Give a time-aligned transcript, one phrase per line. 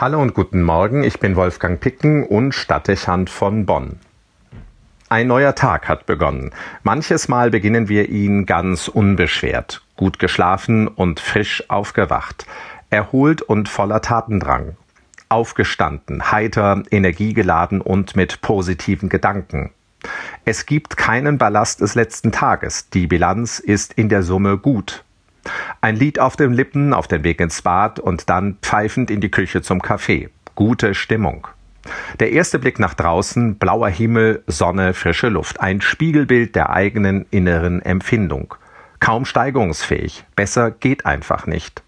[0.00, 3.98] Hallo und guten Morgen, ich bin Wolfgang Picken und Stadtdechant von Bonn.
[5.08, 6.52] Ein neuer Tag hat begonnen.
[6.84, 12.46] Manches Mal beginnen wir ihn ganz unbeschwert, gut geschlafen und frisch aufgewacht,
[12.90, 14.76] erholt und voller Tatendrang,
[15.30, 19.72] aufgestanden, heiter, energiegeladen und mit positiven Gedanken.
[20.44, 25.02] Es gibt keinen Ballast des letzten Tages, die Bilanz ist in der Summe gut.
[25.80, 29.30] Ein Lied auf den Lippen, auf den Weg ins Bad und dann pfeifend in die
[29.30, 30.30] Küche zum Kaffee.
[30.54, 31.48] Gute Stimmung.
[32.20, 37.80] Der erste Blick nach draußen, blauer Himmel, Sonne, frische Luft, ein Spiegelbild der eigenen inneren
[37.82, 38.54] Empfindung.
[39.00, 41.82] Kaum steigungsfähig, besser geht einfach nicht.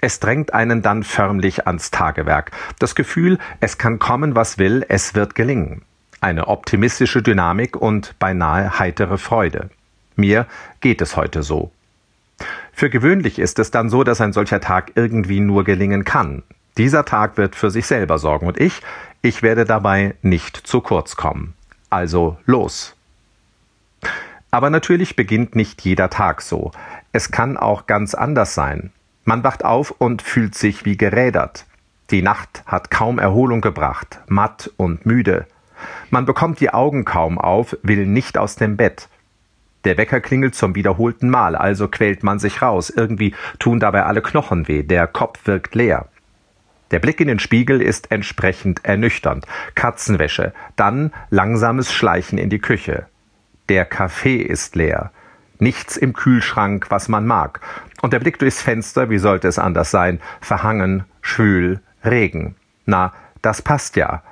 [0.00, 2.50] Es drängt einen dann förmlich ans Tagewerk.
[2.78, 5.82] Das Gefühl, es kann kommen, was will, es wird gelingen.
[6.20, 9.70] Eine optimistische Dynamik und beinahe heitere Freude.
[10.16, 10.46] Mir
[10.80, 11.72] geht es heute so.
[12.72, 16.42] Für gewöhnlich ist es dann so, dass ein solcher Tag irgendwie nur gelingen kann.
[16.78, 18.80] Dieser Tag wird für sich selber sorgen und ich,
[19.22, 21.54] ich werde dabei nicht zu kurz kommen.
[21.90, 22.94] Also los.
[24.50, 26.70] Aber natürlich beginnt nicht jeder Tag so.
[27.12, 28.92] Es kann auch ganz anders sein.
[29.24, 31.66] Man wacht auf und fühlt sich wie gerädert.
[32.10, 35.46] Die Nacht hat kaum Erholung gebracht, matt und müde.
[36.10, 39.08] Man bekommt die Augen kaum auf, will nicht aus dem Bett.
[39.84, 42.90] Der Wecker klingelt zum wiederholten Mal, also quält man sich raus.
[42.90, 46.06] Irgendwie tun dabei alle Knochen weh, der Kopf wirkt leer.
[46.90, 49.46] Der Blick in den Spiegel ist entsprechend ernüchternd.
[49.74, 53.06] Katzenwäsche, dann langsames Schleichen in die Küche.
[53.68, 55.12] Der Kaffee ist leer.
[55.60, 57.60] Nichts im Kühlschrank, was man mag.
[58.02, 60.20] Und der Blick durchs Fenster, wie sollte es anders sein?
[60.40, 62.56] Verhangen, schwül, Regen.
[62.86, 64.22] Na, das passt ja.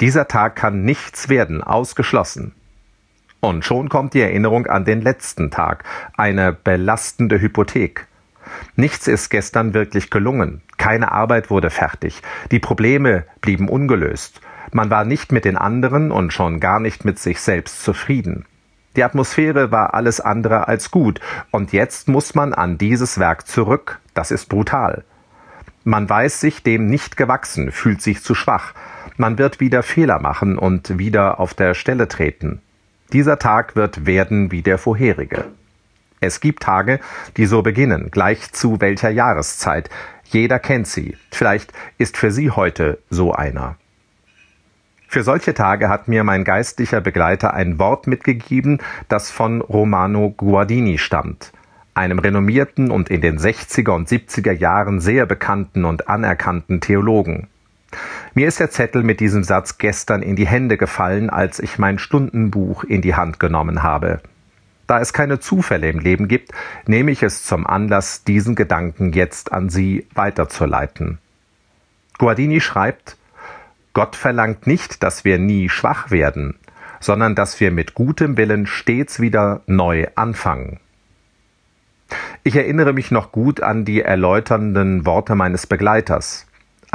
[0.00, 2.52] Dieser Tag kann nichts werden, ausgeschlossen.
[3.40, 5.84] Und schon kommt die Erinnerung an den letzten Tag,
[6.16, 8.06] eine belastende Hypothek.
[8.76, 14.40] Nichts ist gestern wirklich gelungen, keine Arbeit wurde fertig, die Probleme blieben ungelöst,
[14.72, 18.44] man war nicht mit den anderen und schon gar nicht mit sich selbst zufrieden.
[18.96, 24.00] Die Atmosphäre war alles andere als gut, und jetzt muss man an dieses Werk zurück,
[24.14, 25.04] das ist brutal.
[25.84, 28.72] Man weiß sich dem nicht gewachsen, fühlt sich zu schwach,
[29.16, 32.60] man wird wieder Fehler machen und wieder auf der Stelle treten.
[33.12, 35.44] Dieser Tag wird werden wie der vorherige.
[36.20, 36.98] Es gibt Tage,
[37.36, 39.90] die so beginnen, gleich zu welcher Jahreszeit.
[40.24, 41.16] Jeder kennt sie.
[41.30, 43.76] Vielleicht ist für Sie heute so einer.
[45.08, 48.78] Für solche Tage hat mir mein geistlicher Begleiter ein Wort mitgegeben,
[49.08, 51.52] das von Romano Guardini stammt,
[51.94, 57.46] einem renommierten und in den 60er und 70er Jahren sehr bekannten und anerkannten Theologen.
[58.36, 61.98] Mir ist der Zettel mit diesem Satz gestern in die Hände gefallen, als ich mein
[61.98, 64.20] Stundenbuch in die Hand genommen habe.
[64.86, 66.52] Da es keine Zufälle im Leben gibt,
[66.86, 71.16] nehme ich es zum Anlass, diesen Gedanken jetzt an Sie weiterzuleiten.
[72.18, 73.16] Guardini schreibt,
[73.94, 76.58] Gott verlangt nicht, dass wir nie schwach werden,
[77.00, 80.78] sondern dass wir mit gutem Willen stets wieder neu anfangen.
[82.42, 86.46] Ich erinnere mich noch gut an die erläuternden Worte meines Begleiters.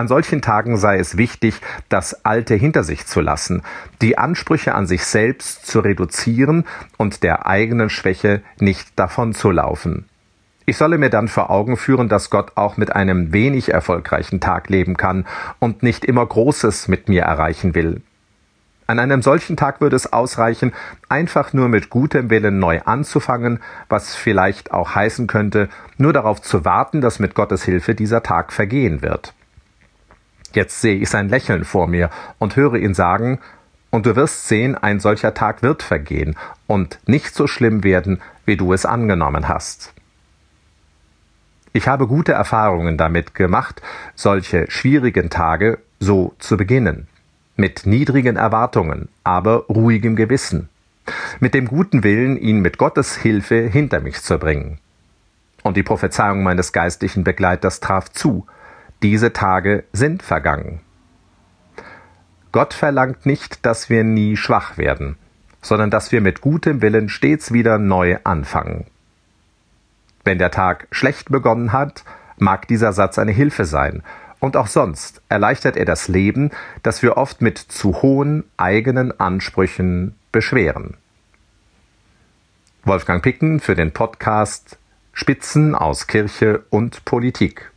[0.00, 3.60] An solchen Tagen sei es wichtig, das Alte hinter sich zu lassen,
[4.00, 6.64] die Ansprüche an sich selbst zu reduzieren
[6.96, 10.06] und der eigenen Schwäche nicht davonzulaufen.
[10.64, 14.70] Ich solle mir dann vor Augen führen, dass Gott auch mit einem wenig erfolgreichen Tag
[14.70, 15.26] leben kann
[15.58, 18.00] und nicht immer Großes mit mir erreichen will.
[18.86, 20.72] An einem solchen Tag würde es ausreichen,
[21.10, 25.68] einfach nur mit gutem Willen neu anzufangen, was vielleicht auch heißen könnte,
[25.98, 29.34] nur darauf zu warten, dass mit Gottes Hilfe dieser Tag vergehen wird.
[30.52, 33.38] Jetzt sehe ich sein Lächeln vor mir und höre ihn sagen,
[33.90, 38.56] und du wirst sehen, ein solcher Tag wird vergehen und nicht so schlimm werden, wie
[38.56, 39.92] du es angenommen hast.
[41.72, 43.80] Ich habe gute Erfahrungen damit gemacht,
[44.14, 47.06] solche schwierigen Tage so zu beginnen.
[47.56, 50.68] Mit niedrigen Erwartungen, aber ruhigem Gewissen.
[51.38, 54.78] Mit dem guten Willen, ihn mit Gottes Hilfe hinter mich zu bringen.
[55.62, 58.46] Und die Prophezeiung meines geistlichen Begleiters traf zu.
[59.02, 60.80] Diese Tage sind vergangen.
[62.52, 65.16] Gott verlangt nicht, dass wir nie schwach werden,
[65.62, 68.86] sondern dass wir mit gutem Willen stets wieder neu anfangen.
[70.24, 72.04] Wenn der Tag schlecht begonnen hat,
[72.38, 74.02] mag dieser Satz eine Hilfe sein,
[74.38, 76.50] und auch sonst erleichtert er das Leben,
[76.82, 80.96] das wir oft mit zu hohen eigenen Ansprüchen beschweren.
[82.84, 84.78] Wolfgang Picken für den Podcast
[85.12, 87.70] Spitzen aus Kirche und Politik.